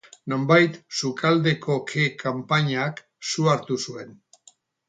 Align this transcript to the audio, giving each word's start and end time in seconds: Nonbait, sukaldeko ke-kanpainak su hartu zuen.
Nonbait, 0.31 0.79
sukaldeko 0.99 1.77
ke-kanpainak 1.91 3.05
su 3.33 3.49
hartu 3.53 3.81
zuen. 3.85 4.19